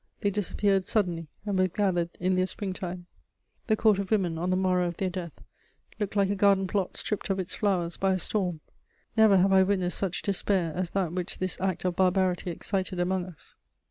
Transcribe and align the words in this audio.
They 0.21 0.31
disappeared 0.31 0.85
suddenly 0.87 1.27
and 1.45 1.59
were 1.59 1.67
gathered 1.67 2.17
in 2.19 2.33
their 2.35 2.47
springtime; 2.47 3.05
the 3.67 3.75
'Court 3.75 3.99
of 3.99 4.09
Women,' 4.09 4.39
on 4.39 4.49
the 4.49 4.55
morrow 4.55 4.87
of 4.87 4.97
their 4.97 5.11
death, 5.11 5.33
looked 5.99 6.15
like 6.15 6.31
a 6.31 6.35
garden 6.35 6.65
plot 6.65 6.97
stripped 6.97 7.29
of 7.29 7.37
its 7.37 7.53
flowers 7.53 7.97
by 7.97 8.13
a 8.13 8.17
storm. 8.17 8.61
Never 9.15 9.37
have 9.37 9.53
I 9.53 9.61
witnessed 9.61 9.99
such 9.99 10.23
despair 10.23 10.73
as 10.75 10.89
that 10.89 11.11
which 11.13 11.37
this 11.37 11.61
act 11.61 11.85
of 11.85 11.97
barbarity 11.97 12.49
excited 12.49 12.99
among 12.99 13.25
us." 13.27 13.57